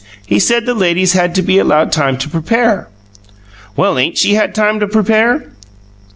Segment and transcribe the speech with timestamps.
[0.25, 2.89] He said the ladies had to be allowed time to prepare."
[3.75, 5.51] "Well, ain't she had time to prepare?"